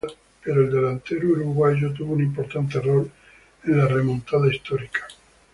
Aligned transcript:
Pero 0.43 0.61
el 0.65 0.71
delantero 0.73 1.27
uruguayo 1.27 1.93
tuvo 1.93 2.13
un 2.13 2.23
importante 2.23 2.79
rol 2.81 3.11
en 3.65 3.77
la 3.77 3.87
remontada 3.87 4.51
histórica. 4.51 5.05